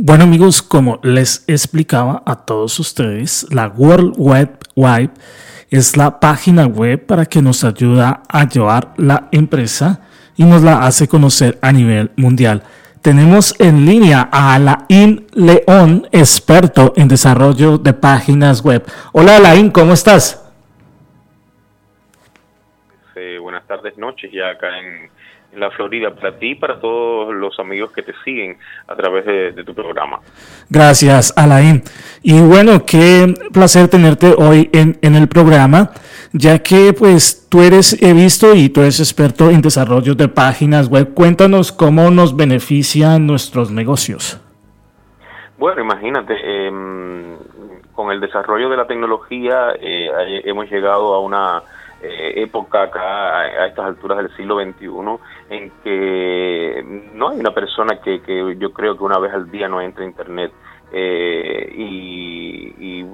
[0.00, 5.10] Bueno amigos, como les explicaba a todos ustedes, la World Wide Web
[5.70, 10.02] es la página web para que nos ayuda a llevar la empresa
[10.36, 12.62] y nos la hace conocer a nivel mundial.
[13.02, 18.86] Tenemos en línea a Alain León, experto en desarrollo de páginas web.
[19.10, 20.48] Hola Alain, ¿cómo estás?
[23.16, 25.10] Eh, buenas tardes, noches ya acá en,
[25.58, 29.64] la Florida, para ti y para todos los amigos que te siguen a través de,
[29.64, 30.20] tu programa.
[30.70, 31.82] Gracias, Alain.
[32.22, 35.90] Y bueno, qué placer tenerte hoy en, en, el programa,
[36.32, 40.88] ya que pues tú eres, he visto y tú eres experto en desarrollo de páginas
[40.88, 41.12] web.
[41.14, 44.40] Cuéntanos cómo nos benefician nuestros negocios.
[45.58, 46.34] Bueno, imagínate,
[46.66, 47.36] em,
[47.92, 51.62] con el desarrollo de la tecnología eh, hemos llegado a una
[52.00, 54.86] eh, época acá a, estas alturas del siglo XXI
[55.50, 56.84] en que
[57.14, 60.04] no hay una persona que, que yo creo que una vez al día no entre
[60.04, 60.52] a internet
[60.92, 63.04] eh, y,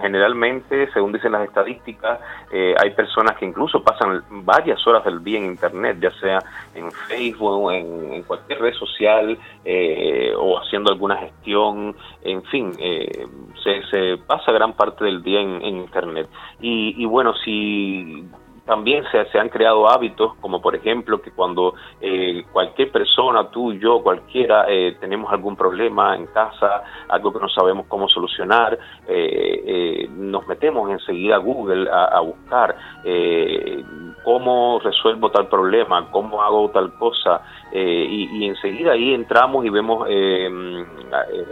[0.00, 2.18] generalmente, según dicen las estadísticas,
[2.50, 6.40] eh, hay personas que incluso pasan varias horas del día en Internet, ya sea
[6.74, 13.82] en Facebook, en, en cualquier red social eh, o haciendo alguna gestión, en fin, se,
[13.90, 16.28] se, pasa gran parte del día en, en Internet.
[16.60, 18.28] Y, y bueno, si
[18.72, 24.02] también se, han creado hábitos, como por ejemplo que cuando eh, cualquier persona, tú, yo,
[24.02, 30.46] cualquiera, eh, tenemos algún problema en casa, algo que no sabemos cómo solucionar, eh, nos
[30.46, 32.74] metemos enseguida a Google a, a buscar
[34.24, 37.42] cómo resuelvo tal problema, cómo hago tal cosa,
[37.74, 40.08] y, enseguida ahí entramos y vemos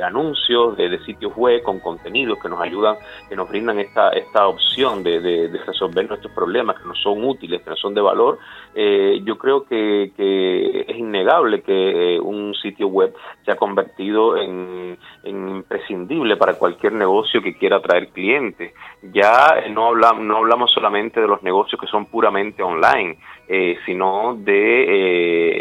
[0.02, 2.96] anuncios de, sitios web con contenidos que nos ayudan,
[3.28, 7.62] que nos brindan esta, esta opción de, de, resolver nuestros problemas, que nos son útiles,
[7.62, 8.38] que son de valor,
[8.74, 10.12] eh, yo creo que,
[10.88, 17.42] es innegable que eh, un sitio web se ha convertido en, imprescindible para cualquier negocio
[17.42, 18.72] que quiera atraer clientes.
[19.02, 24.36] Ya no hablamos, no hablamos solamente de los negocios que son puramente online, eh, sino
[24.38, 24.84] de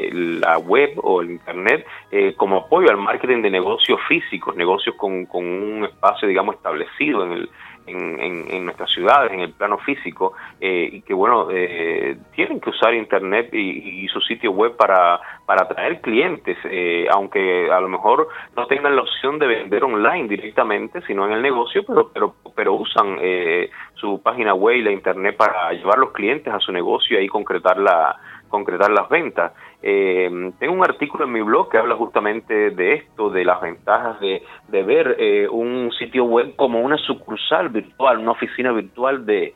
[0.08, 4.96] eh, la web o el internet eh, como apoyo al marketing de negocios físicos, negocios
[4.96, 7.50] con un espacio, digamos, establecido en el,
[7.90, 12.70] en, en, nuestras ciudades, en el plano físico, eh, y que bueno, eh, tienen que
[12.70, 17.90] usar Internet y, y, su sitio web para, para atraer clientes, eh, aunque a lo
[17.90, 22.36] mejor no tengan la opción de vender online directamente, sino en el negocio, pero, pero,
[22.56, 26.72] pero usan eh, su página web y la Internet para llevar los clientes a su
[26.72, 28.16] negocio y ahí concretar la
[28.50, 29.54] concretar las ventas.
[29.82, 34.20] Eh, tengo un artículo en mi blog que habla justamente de esto, de las ventajas
[34.20, 39.54] de, de ver eh, un sitio web como una sucursal virtual, una oficina virtual de,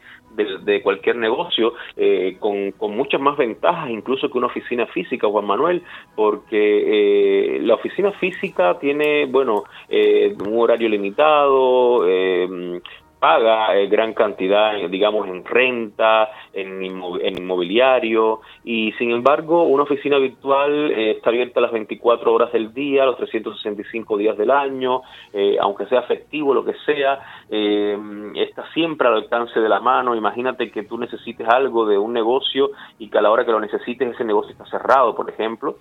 [0.81, 5.83] cualquier negocio, eh, con, con, muchas más ventajas incluso que una oficina física, Juan Manuel,
[6.15, 12.81] porque eh, la oficina física tiene, bueno, eh, un horario limitado, eh,
[13.23, 20.91] paga eh, gran cantidad, digamos, en renta, en, inmobiliario, y sin embargo, una oficina virtual
[20.91, 25.85] eh, está abierta las 24 horas del día, los 365 días del año, eh, aunque
[25.85, 30.15] sea festivo, lo que sea, está siempre al alcance de la mano.
[30.15, 33.61] Imagínate que tú necesites algo de un negocio y que a la hora que lo
[33.61, 35.77] necesites ese negocio está cerrado, por ejemplo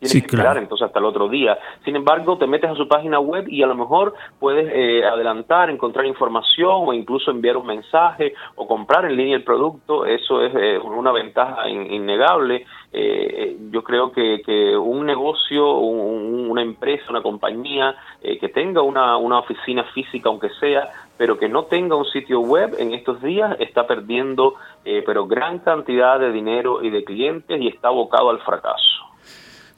[0.00, 0.60] Tienes sí, que esperar claro.
[0.60, 1.58] entonces hasta el otro día.
[1.84, 5.70] Sin embargo, te metes a su página web y a lo mejor puedes eh, adelantar,
[5.70, 10.06] encontrar información o incluso enviar un mensaje o comprar en línea el producto.
[10.06, 12.66] Eso es eh, una ventaja in, innegable.
[12.92, 18.82] Eh, yo creo que, que un negocio, un, una empresa, una compañía eh, que tenga
[18.82, 23.20] una, una oficina física, aunque sea, pero que no tenga un sitio web en estos
[23.22, 28.30] días está perdiendo eh, pero gran cantidad de dinero y de clientes y está abocado
[28.30, 29.09] al fracaso.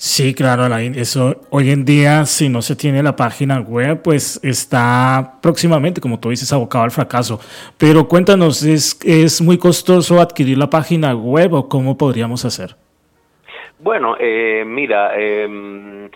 [0.05, 0.97] Sí, claro, Alain.
[0.97, 6.19] Eso hoy en día, si no se tiene la página web, pues está próximamente, como
[6.19, 7.39] tú dices, abocado al fracaso.
[7.79, 12.75] Pero cuéntanos, ¿es, es muy costoso adquirir la página web o cómo podríamos hacer?
[13.79, 16.11] Bueno, eh, mira, eh,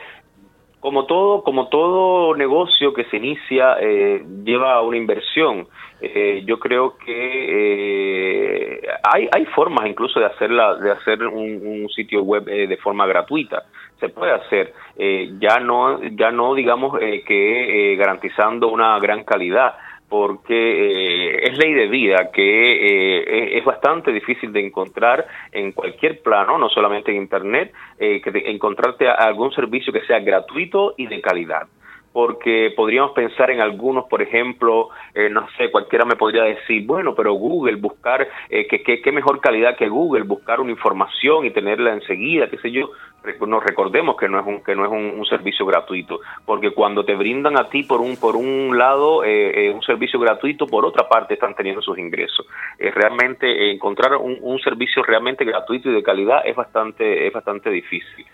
[0.81, 5.67] como todo, como todo negocio que se inicia eh, lleva una inversión.
[6.01, 11.89] Eh, yo creo que eh, hay, hay formas incluso de hacerla, de hacer un, un
[11.89, 13.65] sitio web eh, de forma gratuita.
[13.99, 19.75] Se puede hacer, eh, ya no, ya no digamos eh, que garantizando una gran calidad,
[20.09, 26.23] porque eh, es ley de vida que eh, es bastante difícil de encontrar en cualquier
[26.23, 31.21] plano, no solamente en Internet, eh, que encontrarte algún servicio que sea gratuito y de
[31.21, 31.67] calidad.
[32.13, 37.15] Porque podríamos pensar en algunos, por ejemplo, eh, no sé, cualquiera me podría decir, bueno,
[37.15, 41.51] pero Google, buscar, eh, que, que, que, mejor calidad que Google, buscar una información y
[41.51, 42.91] tenerla enseguida, qué sé yo,
[43.47, 47.15] nos recordemos que no es un que no es un, servicio gratuito, porque cuando te
[47.15, 51.09] brindan a ti por un por un lado eh, eh, un servicio gratuito, por otra
[51.09, 52.47] parte están teniendo sus ingresos.
[52.79, 58.25] realmente encontrar un, servicio realmente gratuito y de calidad es bastante es bastante difícil.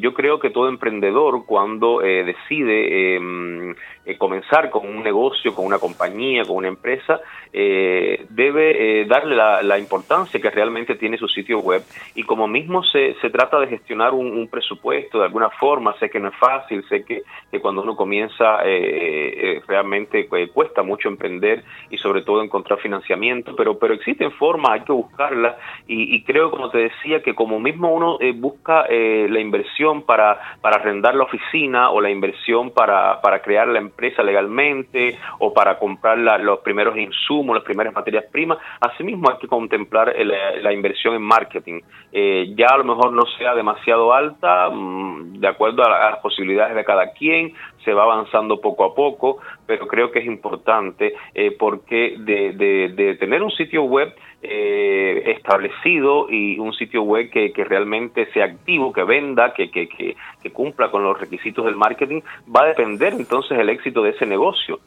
[0.00, 3.74] yo creo que todo emprendedor cuando decide em,
[4.18, 7.20] comenzar con un negocio, con una compañía, con una empresa,
[7.52, 11.82] debe darle la, la importancia que realmente tiene su sitio web
[12.14, 16.20] y como mismo se, se trata de gestionar un, presupuesto de alguna forma, sé que
[16.20, 17.22] no es fácil, sé que,
[17.60, 23.54] cuando uno comienza eh, eh, realmente eh, cuesta mucho emprender y sobre todo encontrar financiamiento,
[23.56, 27.92] pero, pero existen formas, hay que buscarlas y, creo, como te decía, que como mismo
[27.92, 33.68] uno busca la inversión para, para arrendar la oficina o la inversión para, para crear
[33.68, 39.38] la empresa legalmente o para comprar los primeros insumos, las primeras materias primas, asimismo hay
[39.38, 41.80] que contemplar la, inversión en marketing.
[42.56, 46.84] ya a lo mejor no sea demasiado alta, mm, de acuerdo a, las posibilidades de
[46.84, 47.52] cada quien,
[47.84, 53.42] se va avanzando poco a poco, pero creo que es importante eh, porque de, tener
[53.42, 59.52] un sitio web eh, establecido y un sitio web que, realmente sea activo, que venda,
[59.54, 62.20] que, que, que, cumpla con los requisitos del marketing,
[62.54, 64.80] va a depender entonces el éxito de ese negocio.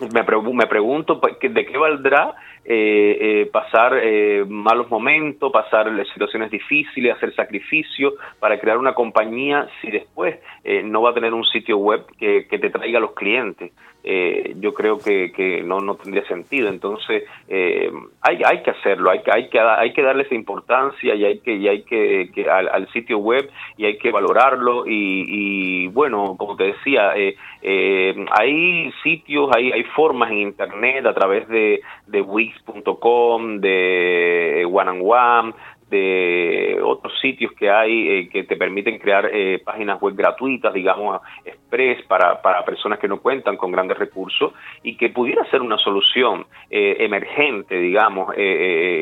[0.00, 0.22] Me,
[0.52, 2.34] me pregunto pues, de qué valdrá
[2.64, 9.66] eh, eh, pasar eh, malos momentos, pasar situaciones difíciles, hacer sacrificios para crear una compañía
[9.80, 10.38] si después
[10.84, 13.72] no va a tener un sitio web que, que te traiga a los clientes.
[14.04, 16.68] Yo creo que, que no, no tendría sentido.
[16.68, 21.24] Entonces, hay, hay que hacerlo, hay que, hay que, hay que darle esa importancia y
[21.24, 24.86] hay que, y hay que, al, sitio web y hay que valorarlo.
[24.86, 31.48] Y, y bueno, como te decía, hay sitios, hay, hay formas en Internet a través
[31.48, 32.58] de, de Wix
[33.00, 35.52] .com, de One and One,
[35.90, 41.20] de otros sitios que hay eh, que te permiten crear eh, páginas web gratuitas, digamos,
[41.44, 44.52] express para, para personas que no cuentan con grandes recursos
[44.82, 48.34] y que pudiera ser una solución eh, emergente, digamos,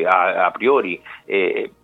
[0.07, 1.01] a, a, priori,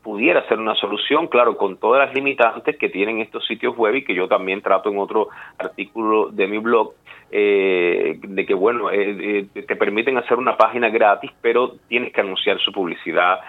[0.02, 4.04] pudiera ser una solución, claro, con todas las limitantes que tienen estos sitios web y
[4.04, 6.94] que yo también trato en otro artículo de mi blog,
[7.36, 12.22] eh, de que, bueno, eh, eh, te permiten hacer una página gratis, pero tienes que
[12.22, 13.40] anunciar su publicidad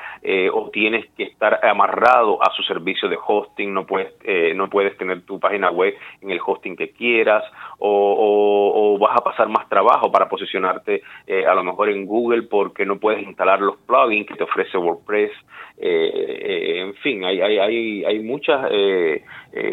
[0.53, 4.15] o tienes que estar amarrado a su servicio de hosting, no puedes,
[4.55, 7.45] no puedes tener tu página web en el hosting que quieras
[7.79, 11.03] o, vas a pasar más trabajo para posicionarte
[11.47, 15.33] a lo mejor en Google porque no puedes instalar los plugins que te ofrece WordPress.
[15.77, 18.71] en fin, hay, hay, hay, hay muchas,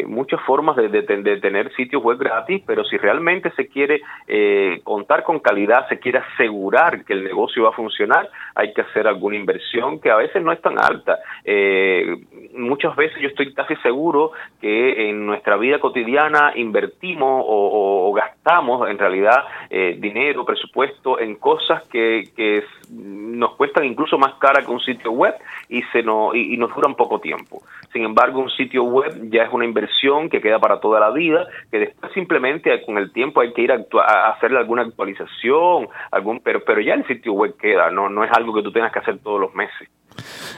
[0.06, 5.22] muchas formas de, de tener sitios web gratis, pero si realmente se quiere eh, contar
[5.24, 9.36] con calidad, se quiere asegurar que el negocio va a funcionar, hay que hacer alguna
[9.36, 11.18] inversión que a veces no es tan alta.
[11.44, 12.16] Eh,
[12.54, 18.98] muchas veces yo estoy casi seguro que en nuestra vida cotidiana invertimos o, gastamos en
[18.98, 24.80] realidad eh, dinero, presupuesto en cosas que, que nos cuestan incluso más cara que un
[24.80, 25.34] sitio web
[25.68, 27.62] y, se no, y, nos duran poco tiempo.
[27.92, 31.46] Sin embargo, un sitio web ya es una inversión que queda para toda la vida,
[31.70, 36.62] que después simplemente con el tiempo hay que ir a, hacerle alguna actualización, algún pero,
[36.64, 39.18] pero ya el sitio web queda, no, no es algo que tú tengas que hacer
[39.18, 39.88] todos los meses.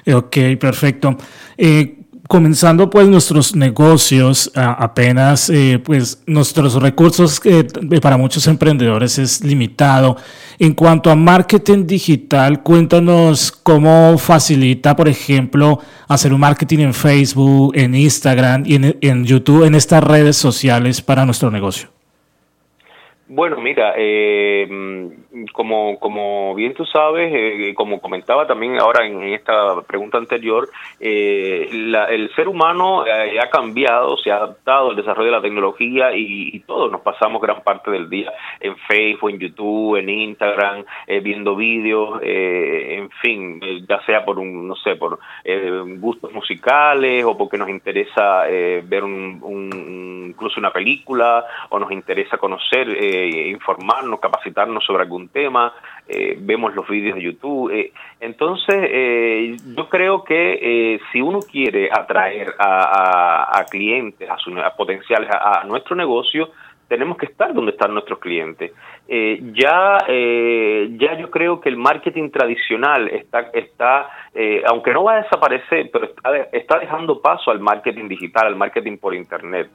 [0.06, 1.17] Ok, perfecto.
[1.56, 7.65] Eh, comenzando pues nuestros negocios, apenas eh, pues nuestros recursos eh,
[8.00, 10.16] para muchos emprendedores es limitado.
[10.59, 17.73] En cuanto a marketing digital, cuéntanos cómo facilita, por ejemplo, hacer un marketing en Facebook,
[17.75, 21.93] en Instagram y en, en YouTube, en estas redes sociales para nuestro negocio.
[23.37, 24.69] Bueno, mira, eh,
[25.53, 30.69] como, como bien tú sabes, eh, como comentaba también ahora en esta pregunta anterior,
[31.00, 36.62] eh, el ser humano ha cambiado, se ha adaptado al desarrollo de la tecnología y,
[36.64, 40.85] todos nos pasamos gran parte del día en Facebook, en YouTube, en Instagram,
[41.23, 45.19] viendo vídeos, en fin, ya sea por un, no sé, por
[45.99, 52.88] gustos musicales o porque nos interesa ver un, incluso una película o nos interesa conocer
[53.28, 55.73] eh, informarnos, capacitarnos sobre algún tema,
[56.07, 57.71] eh, vemos los vídeos de YouTube.
[57.73, 65.97] Eh, entonces, yo creo que si uno quiere atraer a, clientes, a, potenciales a, nuestro
[65.97, 66.50] negocio,
[66.88, 68.73] tenemos que estar donde están nuestros clientes.
[69.07, 75.05] Eh, ya, eh, ya yo creo que el marketing tradicional está, está eh, aunque no
[75.05, 79.69] va a desaparecer, pero está, está dejando paso al marketing digital, al marketing por Internet.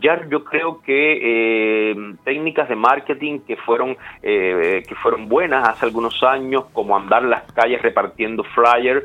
[0.00, 6.64] ya yo creo que técnicas de marketing que fueron, que fueron buenas hace algunos años,
[6.72, 9.04] como andar las calles repartiendo flyers,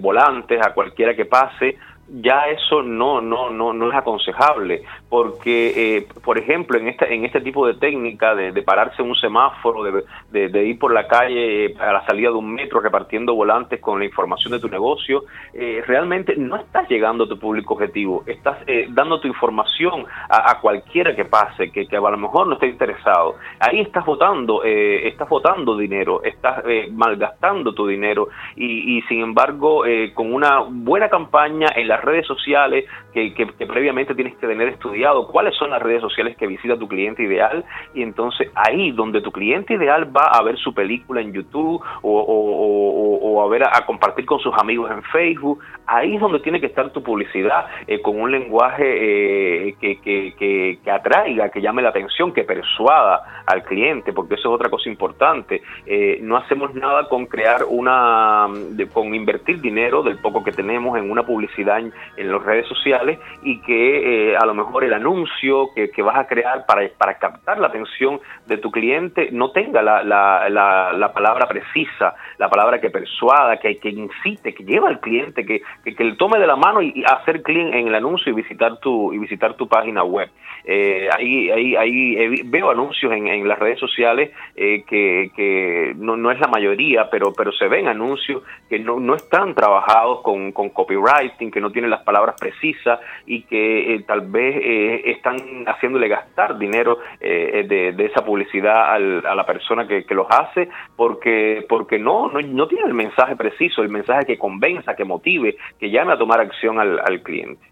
[0.00, 1.76] volantes a cualquiera que pase,
[2.12, 7.24] ya eso no, no, no, no es aconsejable, porque, eh, por ejemplo, en este, en
[7.24, 9.84] este tipo de técnica de, pararse en un semáforo,
[10.30, 13.98] de, ir por la calle eh, a la salida de un metro repartiendo volantes con
[13.98, 15.24] la información de tu negocio,
[15.54, 18.58] eh, realmente no estás llegando a tu público objetivo, estás
[18.90, 23.36] dando tu información a, cualquiera que pase, que, que, a lo mejor no esté interesado.
[23.60, 30.32] Ahí estás votando, estás votando dinero, estás malgastando tu dinero y, y sin embargo, con
[30.32, 33.30] una buena campaña en la redes sociales que,
[33.66, 37.64] previamente tienes que tener estudiado cuáles son las redes sociales que visita tu cliente ideal
[37.94, 43.42] y entonces ahí donde tu cliente ideal va a ver su película en YouTube o,
[43.42, 46.90] a ver a, compartir con sus amigos en Facebook, ahí es donde tiene que estar
[46.90, 52.44] tu publicidad eh, con un lenguaje eh, que, que, atraiga, que llame la atención, que
[52.44, 55.62] persuada al cliente, porque eso es otra cosa importante.
[55.86, 58.46] Eh, no hacemos nada con crear una,
[58.92, 63.60] con invertir dinero del poco que tenemos en una publicidad en, las redes sociales y
[63.62, 67.66] que eh, a lo mejor el anuncio que, vas a crear para, para captar la
[67.66, 73.58] atención de tu cliente no tenga la, la, la, palabra precisa, la palabra que persuada,
[73.58, 77.04] que, que incite, que lleva al cliente, que, que, le tome de la mano y,
[77.04, 80.30] hacer clic en el anuncio y visitar tu, y visitar tu página web.
[80.64, 86.16] Eh, ahí, ahí, ahí veo anuncios en, en las redes sociales eh, que, que no,
[86.16, 90.52] no, es la mayoría, pero, pero se ven anuncios que no, no están trabajados con,
[90.52, 95.36] con copywriting, que no tienen las palabras precisas y que eh, tal vez eh, están
[95.66, 100.68] haciéndole gastar dinero eh, de, de, esa publicidad al, a la persona que, los hace
[100.96, 105.56] porque, porque no, no, no tiene el mensaje preciso, el mensaje que convenza, que motive,
[105.78, 107.62] que llame a tomar acción al, cliente.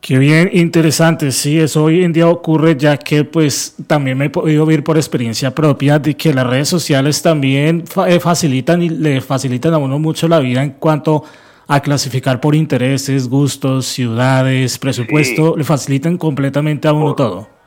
[0.00, 1.30] Qué bien, interesante.
[1.30, 4.96] Sí, eso hoy en día ocurre ya que pues también me he podido ver por
[4.96, 10.28] experiencia propia de que las redes sociales también facilitan y le facilitan a uno mucho
[10.28, 16.92] la vida en cuanto a clasificar por intereses, gustos, ciudades, presupuesto, le facilitan completamente a
[16.92, 17.59] uno todo.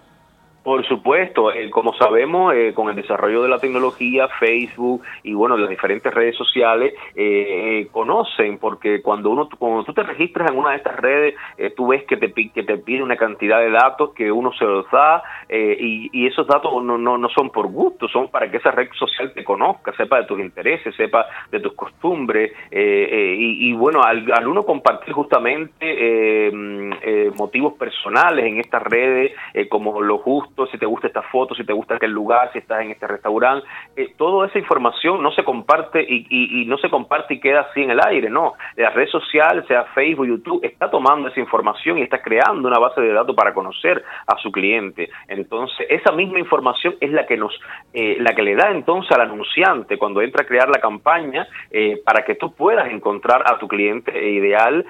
[0.64, 5.58] Por supuesto, eh, como sabemos, eh, con el desarrollo de la tecnología, Facebook y bueno,
[5.58, 10.72] las diferentes redes sociales eh, conocen, porque cuando uno, cuando tú te registras en una
[10.72, 11.36] de estas redes,
[11.76, 14.90] tú ves que te, que te pide una cantidad de datos que uno se los
[14.90, 18.72] da y, y, esos datos no, no, no son por gusto, son para que esa
[18.72, 24.02] red social te conozca, sepa de tus intereses, sepa de tus costumbres y, y, bueno,
[24.02, 29.34] al, al, uno compartir justamente mm, motivos personales en estas redes
[29.70, 32.82] como lo justo si te gusta esta foto, si te gusta aquel lugar, si estás
[32.82, 37.40] en este restaurante, eh, toda esa información no se comparte y, no se comparte y
[37.40, 38.54] queda así en el aire, no.
[38.76, 43.02] La red social, sea Facebook, YouTube, está tomando esa información y está creando una base
[43.02, 45.10] de datos para conocer a su cliente.
[45.28, 47.54] Entonces, esa misma información es la que nos,
[47.94, 52.02] eh, la que le da entonces al anunciante cuando entra a crear la campaña eh,
[52.06, 54.86] para que tú puedas encontrar a tu cliente ideal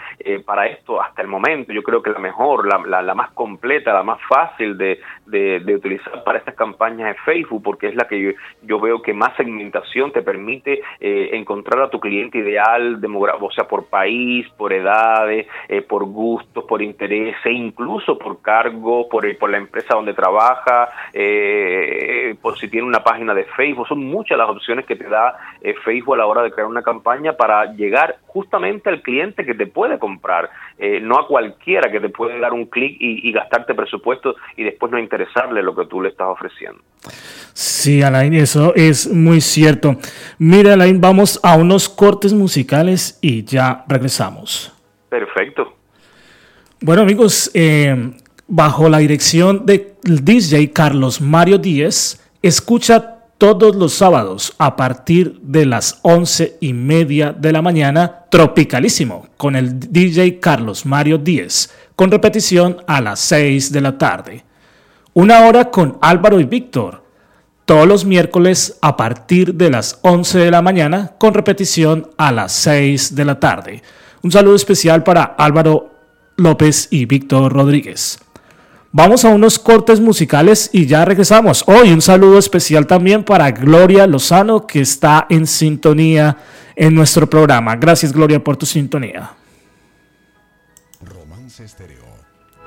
[0.46, 1.74] para esto hasta el momento.
[1.74, 6.24] Yo creo que la mejor, la, la, más completa, la más fácil de de, utilizar
[6.24, 10.22] para estas campañas de Facebook, porque es la que yo, veo que más segmentación te
[10.22, 13.00] permite eh, encontrar a tu cliente ideal,
[13.40, 19.38] o sea, por país, por edades, eh, por gustos, por intereses, incluso por cargo, por,
[19.38, 23.88] por la empresa donde trabaja, eh, por si tiene una página de Facebook.
[23.88, 25.38] Son muchas las opciones que te da
[25.84, 29.68] Facebook a la hora de crear una campaña para llegar justamente al cliente que te
[29.68, 30.50] puede comprar,
[31.02, 34.92] no a cualquiera que te puede dar un clic y, y gastarte presupuesto y después
[34.92, 36.82] no interesar lo que tú le estás ofreciendo.
[37.54, 39.96] Sí, Alain, eso es muy cierto.
[40.40, 44.74] Mira, Alain, vamos a unos cortes musicales y ya regresamos.
[45.10, 45.74] Perfecto.
[46.82, 48.12] Bueno, amigos, eh,
[48.48, 53.13] bajo la dirección de DJ Carlos Mario Díez, escucha
[53.44, 59.58] todos los sábados a partir de las once y media de la mañana, Tropicalísimo, con
[59.58, 64.46] el DJ Carlos Mario Díez, con repetición a las 6 de la tarde.
[65.12, 67.04] Una hora con Álvaro y Víctor,
[67.66, 72.54] todos los miércoles a partir de las 11 de la mañana, con repetición a las
[72.54, 73.84] 6 de la tarde.
[74.22, 75.92] Un saludo especial para Álvaro
[76.38, 78.20] López y Víctor Rodríguez.
[78.96, 81.64] Vamos a unos cortes musicales y ya regresamos.
[81.66, 86.38] Hoy un saludo especial también para Gloria Lozano que está en sintonía
[86.76, 87.76] en nuestro programa.
[87.76, 89.32] Gracias Gloria por tu sintonía.
[91.02, 91.66] Romance.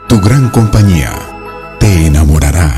[0.08, 1.12] Tu gran compañía
[1.78, 2.76] te enamorará.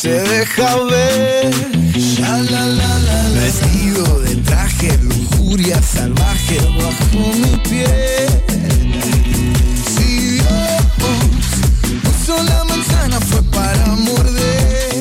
[0.00, 1.54] Se deja ver.
[3.34, 8.28] Vestido de traje, lujuria salvaje bajo mi piel.
[9.94, 10.46] Si Dios
[12.02, 14.98] puso la manzana fue para morder.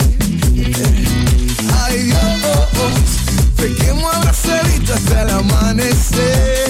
[1.83, 2.19] Ay Dios,
[3.55, 6.69] pequemos abrazadito hasta el amanecer.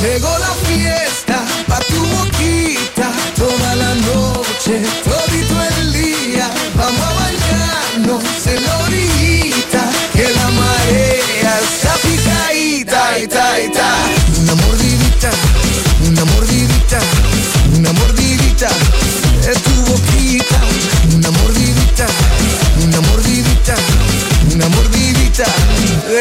[0.00, 0.49] Llegó la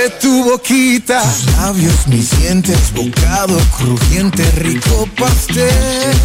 [0.07, 1.21] tu boquita.
[1.21, 6.15] Tus labios, mis dientes, bocado crujiente, rico pastel.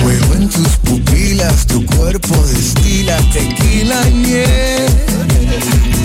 [0.00, 5.97] Fuego en tus pupilas, tu cuerpo destila tequila y miel.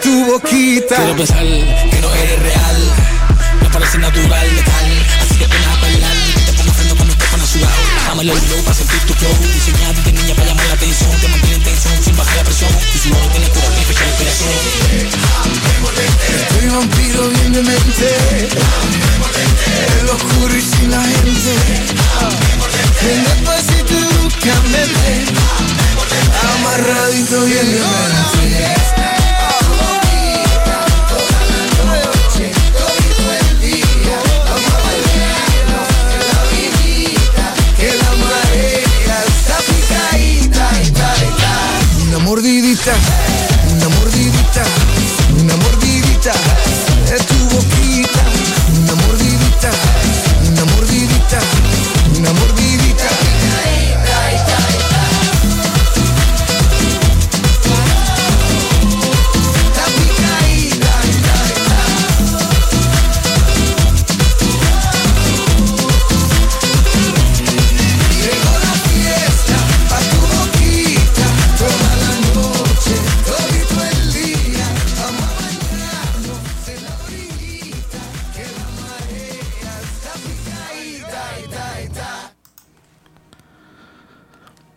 [0.00, 0.96] Tu boquita.
[0.96, 2.78] Quiero pensar que no eres real,
[3.62, 5.06] no parece natural, letal.
[5.20, 7.82] Así que ven a bailar, que te pongo freno cuando te pones sudado.
[8.06, 11.28] Dame el flow para sentir tu flow, diseñado de niña para llamar la atención, te
[11.28, 12.70] mantiene en tensión sin bajar la presión.
[12.94, 15.42] Y si no tienes cura, tienes fecha de inspiración.
[16.52, 18.48] Soy vampiro bien de mente
[19.98, 21.52] En lo oscuro y sin la gente
[23.02, 24.84] Ven despacito y búscame
[26.54, 28.51] Amarradito bien de mente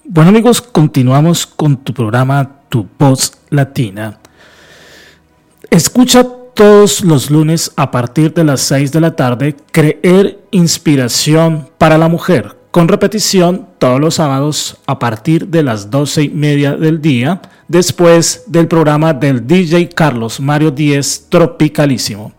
[0.07, 4.19] Bueno amigos, continuamos con tu programa Tu Voz Latina.
[5.71, 11.97] Escucha todos los lunes a partir de las 6 de la tarde Creer Inspiración para
[11.97, 17.01] la Mujer, con repetición todos los sábados a partir de las 12 y media del
[17.01, 22.31] día, después del programa del DJ Carlos Mario Díez Tropicalísimo.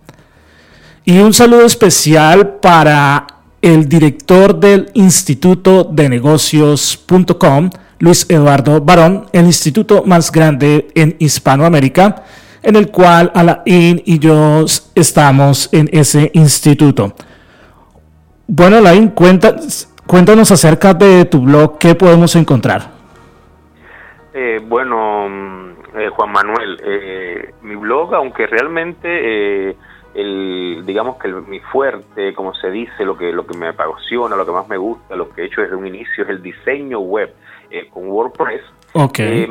[1.05, 3.27] Y un saludo especial para
[3.63, 12.25] el director del Instituto de Negocios.com, Luis Eduardo Barón, el instituto más grande en Hispanoamérica,
[12.63, 14.65] en el cual Alain y yo
[14.95, 17.15] estamos en ese instituto.
[18.47, 19.57] Bueno, Alain, cuenta,
[20.07, 22.91] cuéntanos acerca de tu blog, ¿qué podemos encontrar?
[24.35, 29.77] Eh, bueno, mm, eh, Juan Manuel, eh, mi blog, aunque realmente
[30.17, 34.35] el, digamos que el- mi fuerte, como se dice, lo que lo que me apasiona,
[34.37, 37.01] lo que más me gusta, lo que he hecho desde un inicio es el diseño
[37.01, 37.35] web
[37.71, 38.63] eh, con WordPress.
[39.43, 39.47] Eh,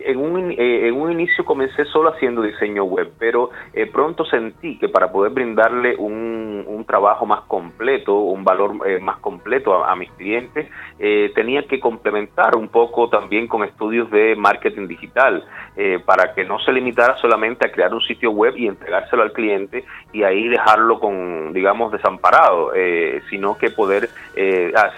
[0.00, 4.78] en, un, eh, en un inicio comencé solo haciendo diseño web, pero eh, pronto sentí
[4.78, 9.94] que para poder brindarle un, un trabajo más completo, un valor eh, más completo a,
[9.96, 15.44] mis clientes, eh, tenía que complementar un poco también con estudios de marketing digital,
[15.76, 19.32] eh, para que no se limitara solamente a crear un sitio web y entregárselo al
[19.32, 24.08] cliente y ahí dejarlo con, digamos, desamparado, eh, sino que poder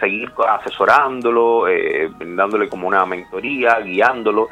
[0.00, 1.64] seguir asesorándolo,
[2.20, 4.48] dándole como una mentoría, guiándolo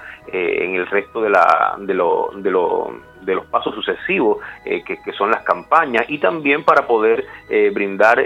[0.47, 5.13] en el resto de, la, de, lo, de, lo, de los pasos sucesivos que, que,
[5.13, 7.25] son las campañas y también para poder
[7.73, 8.25] brindar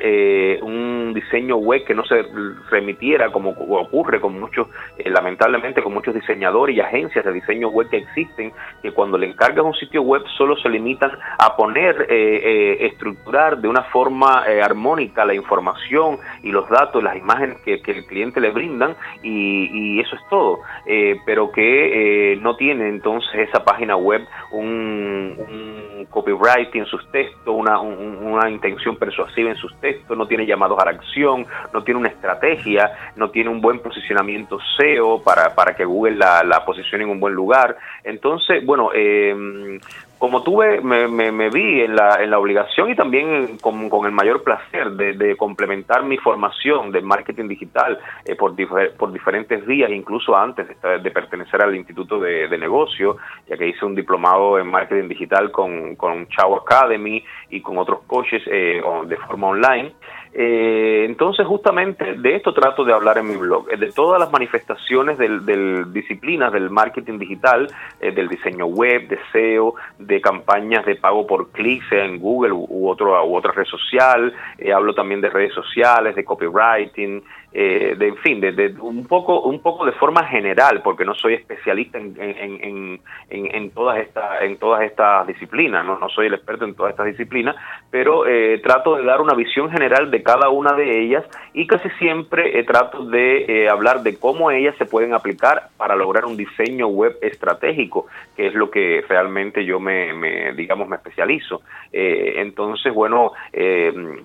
[0.63, 2.25] un diseño web que no se
[2.71, 4.69] remitiera como ocurre con muchos,
[5.05, 9.65] lamentablemente con muchos diseñadores y agencias de diseño web que existen, que cuando le encargas
[9.65, 16.19] un sitio web solo se limitan a poner, estructurar de una forma armónica la información
[16.43, 21.17] y los datos, las imágenes que, el cliente le brindan y, eso es todo, eh,
[21.27, 24.90] pero que eh, no tiene entonces esa página web un,
[25.39, 30.79] un copywriting en sus textos, una, una intención persuasiva en sus textos, no tiene llamados
[30.79, 35.75] a la acción, no tiene una estrategia, no tiene un buen posicionamiento SEO para, para
[35.75, 37.77] que Google la, la posicione en un buen lugar.
[38.05, 39.79] Entonces, bueno, eh,
[40.21, 44.13] como tuve, me, me, vi en la, en la obligación y también con, con el
[44.13, 48.55] mayor placer de, complementar mi formación de marketing digital eh, por,
[48.99, 53.17] por diferentes días, incluso antes de, de pertenecer al Instituto de, de Negocio,
[53.49, 58.01] ya que hice un diplomado en marketing digital con, con Chao Academy y con otros
[58.07, 59.95] coaches eh, de forma online.
[60.33, 64.31] Eh, entonces, justamente de esto trato de hablar en mi blog, eh, de todas las
[64.31, 67.69] manifestaciones del, disciplinas del marketing digital,
[68.01, 72.53] eh, del diseño web, de SEO, de campañas de pago por clic, sea en Google
[72.53, 74.33] u, otro, u otra red social.
[74.75, 79.61] hablo también de redes sociales, de copywriting, eh, de en fin, de, un poco un
[79.61, 84.57] poco de forma general, porque no soy especialista en, en, en, en todas estas en
[84.57, 85.99] todas estas disciplinas, ¿no?
[85.99, 87.57] no soy el experto en todas estas disciplinas,
[87.91, 91.91] pero eh, trato de dar una visión general de cada una de ellas y casi
[91.99, 96.87] siempre eh, trato de hablar de cómo ellas se pueden aplicar para lograr un diseño
[96.87, 101.63] web estratégico, que es lo que realmente yo me, me digamos me especializo.
[101.93, 103.33] entonces, bueno,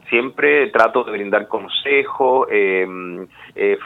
[0.09, 2.47] siempre trato de brindar consejos.
[2.51, 2.85] Eh,
[3.55, 3.77] eh,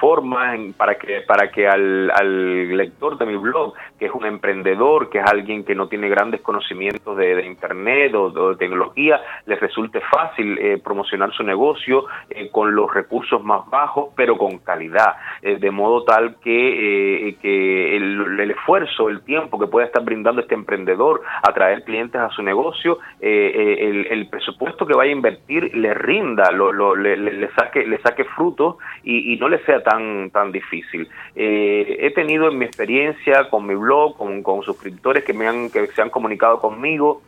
[0.00, 5.18] formas para que para que al, lector de mi blog, que es un emprendedor, que
[5.18, 10.58] es alguien que no tiene grandes conocimientos de, internet o, de tecnología, les resulte fácil
[10.58, 16.04] eh, promocionar su negocio eh, con los recursos más bajos, pero con calidad, de modo
[16.04, 21.52] tal que, que el, el, esfuerzo, el tiempo que pueda estar brindando este emprendedor a
[21.52, 26.72] traer clientes a su negocio, el, el, presupuesto que vaya a invertir le rinda, lo,
[26.72, 31.08] lo, le, le, saque, le saque frutos y, no le sea tan, tan difícil.
[31.34, 35.70] Eh, he tenido en mi experiencia con mi blog, con, con suscriptores que, me han,
[35.70, 37.22] que se han comunicado conmigo,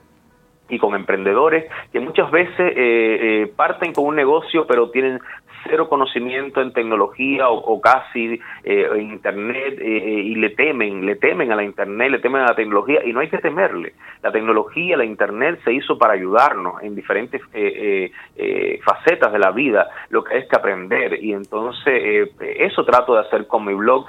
[0.70, 5.20] y con emprendedores que muchas veces eh, eh, parten con un negocio pero tienen
[5.64, 11.16] cero conocimiento en tecnología o, casi eh, en internet eh, eh, y le temen, le
[11.16, 13.94] temen a la internet, le temen a la tecnología y no hay que temerle.
[14.22, 17.40] La tecnología, la internet se hizo para ayudarnos en diferentes
[18.84, 23.46] facetas de la vida, lo que es que aprender y entonces eso trato de hacer
[23.46, 24.06] con mi blog,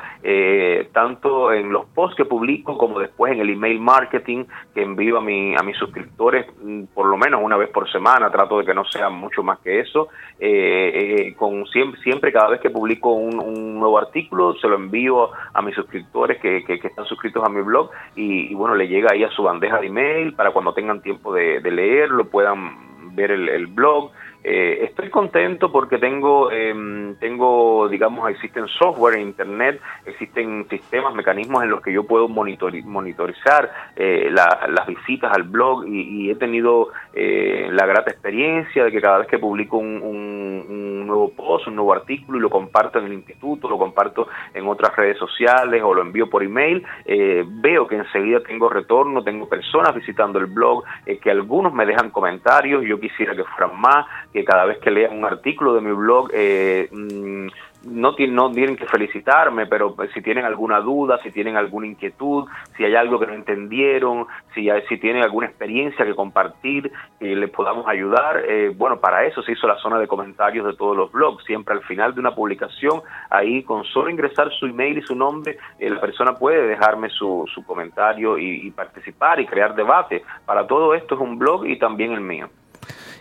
[0.92, 5.22] tanto en los posts que publico como después en el email marketing que envío a,
[5.22, 6.46] mi, a mis suscriptores
[6.94, 9.80] por lo menos una vez por semana, trato de que no sea mucho más que
[9.80, 10.10] eso.
[10.40, 15.62] Eh, con siempre, siempre cada vez que publico un, nuevo artículo, se lo envío a
[15.62, 19.32] mis suscriptores que, que, están suscritos a mi blog y, bueno, le llega ahí a
[19.32, 23.68] su bandeja de email para cuando tengan tiempo de, de leerlo, puedan ver el, el
[23.68, 24.12] blog
[24.44, 31.64] eh, estoy contento porque tengo, eh, tengo, digamos, existen software en Internet, existen sistemas, mecanismos
[31.64, 37.68] en los que yo puedo monitorizar eh, las visitas al blog y, he tenido eh,
[37.72, 41.92] la grata experiencia de que cada vez que publico un, un, nuevo post, un nuevo
[41.94, 46.02] artículo y lo comparto en el instituto, lo comparto en otras redes sociales o lo
[46.02, 50.84] envío por email, veo que enseguida tengo retorno, tengo personas visitando el blog,
[51.22, 55.18] que algunos me dejan comentarios, yo quisiera que fueran más, que cada vez que lean
[55.18, 57.48] un artículo de mi blog eh, mm,
[57.84, 62.46] no, no tienen que felicitarme, pero pues, si tienen alguna duda, si tienen alguna inquietud,
[62.78, 67.50] si hay algo que no entendieron, si, si tienen alguna experiencia que compartir y les
[67.50, 71.12] podamos ayudar, eh, bueno, para eso se hizo la zona de comentarios de todos los
[71.12, 71.44] blogs.
[71.46, 75.58] Siempre al final de una publicación, ahí con solo ingresar su email y su nombre,
[75.80, 80.24] eh, la persona puede dejarme su, su comentario y, y participar y crear debate.
[80.46, 82.50] Para todo esto es un blog y también el mío.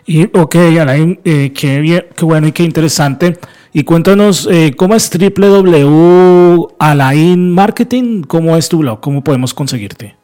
[0.05, 3.37] Y, ok, Alain, eh, qué, qué bueno y qué interesante.
[3.73, 5.95] Y cuéntanos, eh, ¿cómo es www.alain
[7.55, 8.23] Marketing?
[8.23, 8.99] ¿Cómo es tu blog?
[8.99, 10.17] ¿Cómo podemos conseguirte?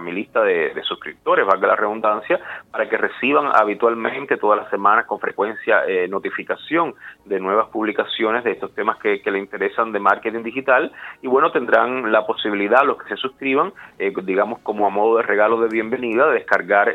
[0.00, 2.38] mi lista de, suscriptores, valga la redundancia,
[2.70, 8.50] para que reciban habitualmente todas las semanas con frecuencia eh, notificación de nuevas publicaciones de
[8.50, 10.92] estos temas que, le interesan de marketing digital.
[11.22, 15.22] Y bueno, tendrán la posibilidad, los que se suscriban, eh, digamos como a modo de
[15.22, 16.92] regalo de bienvenida, de descargar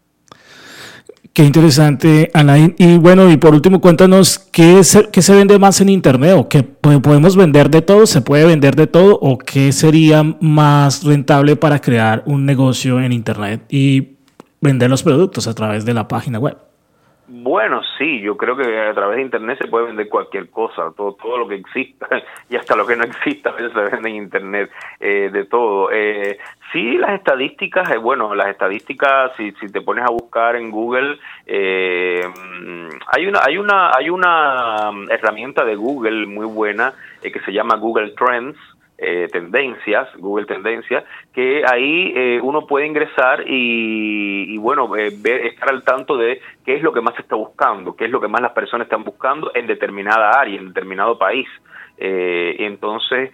[1.34, 2.76] Qué interesante, Alain.
[2.78, 6.48] Y bueno, y por último, cuéntanos qué se, qué se vende más en Internet o
[6.48, 11.56] qué podemos vender de todo, se puede vender de todo o qué sería más rentable
[11.56, 14.14] para crear un negocio en Internet y
[14.64, 16.58] vender los productos a través de la página web.
[17.26, 21.14] Bueno, sí, yo creo que a través de Internet se puede vender cualquier cosa, todo,
[21.14, 22.08] todo lo que exista
[22.50, 25.90] y hasta lo que no exista a se vende en Internet, eh, de todo.
[25.92, 26.38] Eh,
[26.74, 31.18] sí, las estadísticas, eh, bueno, las estadísticas, si, si te pones a buscar en Google,
[31.46, 32.22] eh,
[33.08, 38.12] hay una, hay una, hay una herramienta de Google muy buena que se llama Google
[38.18, 38.58] Trends,
[39.06, 45.70] eh, tendencias, Google Tendencias, que ahí eh, uno puede ingresar y, bueno, eh, ver, estar
[45.70, 48.28] al tanto de qué es lo que más se está buscando, qué es lo que
[48.28, 51.48] más las personas están buscando en determinada área, en determinado país.
[51.98, 53.32] Eh, entonces,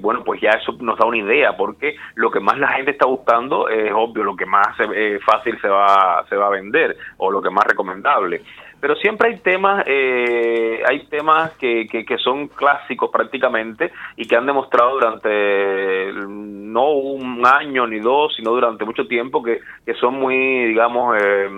[0.00, 3.06] bueno, pues ya eso nos da una idea, porque lo que más la gente está
[3.06, 4.76] buscando es obvio, lo que más
[5.24, 8.42] fácil se va, se va a vender o lo que más recomendable
[8.82, 14.44] pero siempre hay temas eh, hay temas que, que, son clásicos prácticamente y que han
[14.44, 20.66] demostrado durante no un año ni dos sino durante mucho tiempo que, que son muy
[20.66, 21.48] digamos eh,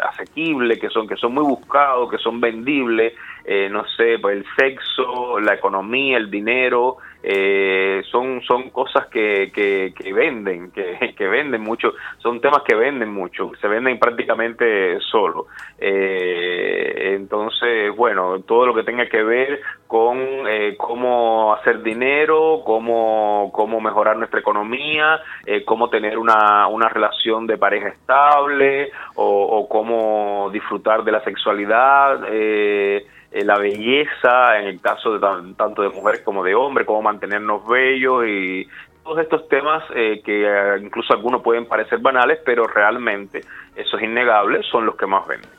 [0.00, 3.14] asequibles que son que son muy buscados que son vendibles.
[3.44, 9.50] Eh, no sé pues el sexo la economía el dinero eh, son son cosas que,
[9.52, 10.70] que, que venden
[11.16, 15.46] que, venden mucho son temas que venden mucho se venden prácticamente solo.
[15.78, 23.50] Eh, entonces bueno todo lo que tenga que ver con eh, cómo hacer dinero cómo
[23.52, 29.68] cómo mejorar nuestra economía eh, cómo tener una, una relación de pareja estable o, o
[29.68, 35.20] cómo disfrutar de la sexualidad eh, eh, la belleza, en el caso de
[35.56, 38.66] tanto de mujeres como de hombres, cómo mantenernos bellos y
[39.04, 43.42] todos estos temas eh, que eh, incluso algunos pueden parecer banales, pero realmente,
[43.74, 45.50] eso es innegable, son los que más venden.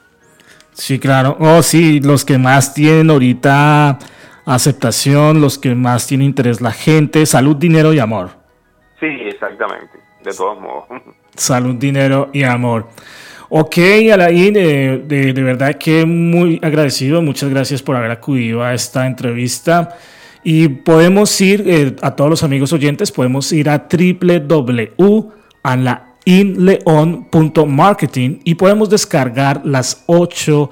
[0.72, 1.36] Sí, claro.
[1.40, 4.00] Oh, sí, los que más tienen ahorita
[4.46, 8.30] aceptación, los que más tienen interés, la gente, salud, dinero y amor.
[9.00, 10.86] Sí, exactamente, de todos modos.
[11.36, 12.88] Salud, dinero y amor.
[13.50, 13.78] Ok,
[14.14, 17.22] Alain, eh, de, verdad que muy agradecido.
[17.22, 19.98] Muchas gracias por haber acudido a esta entrevista.
[20.44, 28.56] Y podemos ir, eh, a todos los amigos oyentes, podemos ir a www.alainleon.marketing inleon.marketing y
[28.56, 30.70] podemos descargar las ocho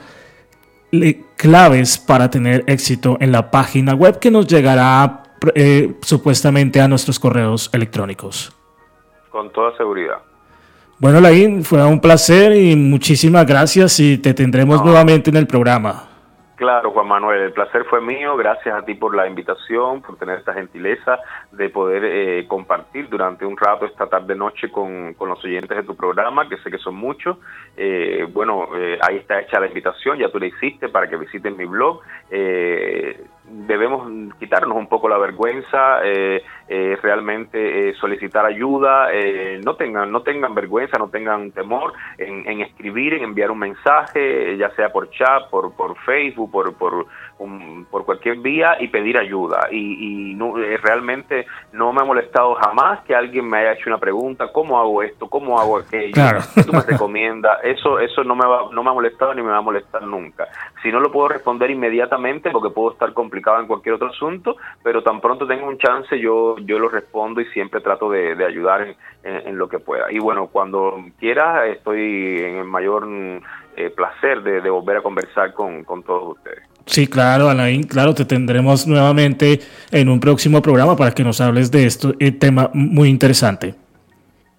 [1.35, 5.23] claves para tener éxito en la página web que nos llegará
[5.55, 8.53] eh, supuestamente a nuestros correos electrónicos.
[9.31, 10.17] Con toda seguridad.
[10.99, 16.07] Bueno, Laín, fue un placer y muchísimas gracias y te tendremos nuevamente en el programa.
[16.57, 18.35] Claro, Juan Manuel, el placer fue mío.
[18.35, 21.19] Gracias a ti por la invitación, por tener esta gentileza
[21.51, 25.95] de poder eh, compartir durante un rato esta tarde-noche con, con, los oyentes de tu
[25.95, 27.37] programa, que sé que son muchos.
[27.77, 31.55] Eh, bueno, eh, ahí está hecha la invitación, ya tú la hiciste para que visiten
[31.55, 32.01] mi blog.
[32.27, 35.99] debemos quitarnos un poco la vergüenza,
[36.67, 39.09] realmente solicitar ayuda.
[39.63, 44.57] no tengan no tengan vergüenza, no tengan temor en, en, escribir, en enviar un mensaje,
[44.57, 47.05] ya sea por chat, por, por Facebook por, por,
[47.89, 49.67] por cualquier vía y pedir ayuda.
[49.71, 53.97] Y, no, eh, realmente no me ha molestado jamás que alguien me haya hecho una
[53.97, 55.27] pregunta, ¿cómo hago esto?
[55.27, 56.13] ¿Cómo hago aquello?
[56.53, 57.59] ¿Qué tú me recomiendas?
[57.63, 60.47] Eso, eso no, me va, no me ha molestado ni me va a molestar nunca.
[60.81, 65.03] Si no lo puedo responder inmediatamente porque puedo estar complicado en cualquier otro asunto, pero
[65.03, 68.95] tan pronto tengo un chance yo, yo lo respondo y siempre trato de, ayudar en,
[69.23, 70.11] en, lo que pueda.
[70.11, 73.07] Y bueno, cuando quiera estoy en el mayor
[73.79, 76.63] eh, placer de, volver a conversar con, todos ustedes.
[76.87, 79.59] Sí, claro, Alain, claro, te tendremos nuevamente
[79.91, 81.87] en un próximo programa para que nos hables de
[82.19, 83.75] eh, tema muy interesante.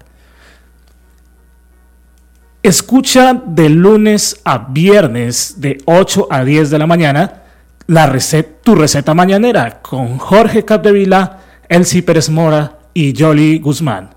[2.68, 7.44] Escucha de lunes a viernes de 8 a 10 de la mañana
[7.86, 14.10] la receta, tu receta mañanera con Jorge Capdevila, Elsie Pérez Mora y Jolly Guzmán.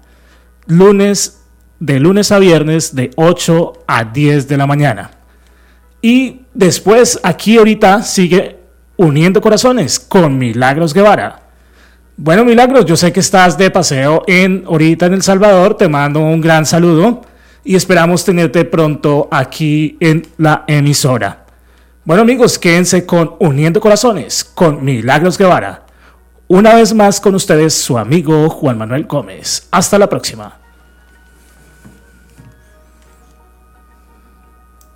[0.65, 1.43] Lunes,
[1.79, 5.11] de lunes a viernes, de 8 a 10 de la mañana.
[6.01, 8.57] Y después, aquí ahorita sigue
[8.97, 11.39] Uniendo Corazones con Milagros Guevara.
[12.17, 15.77] Bueno, Milagros, yo sé que estás de paseo en ahorita en El Salvador.
[15.77, 17.30] Te mando un gran saludo
[17.63, 21.45] y esperamos tenerte pronto aquí en la emisora.
[22.03, 25.85] Bueno amigos, quédense con Uniendo Corazones, con Milagros Guevara.
[26.47, 29.67] Una vez más con ustedes su amigo Juan Manuel Gómez.
[29.71, 30.60] Hasta la próxima.